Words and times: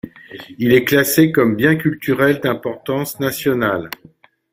Il 0.57 0.73
est 0.73 0.83
classé 0.83 1.31
comme 1.31 1.55
bien 1.55 1.75
culturel 1.75 2.39
d'importance 2.39 3.19
nationale. 3.19 3.91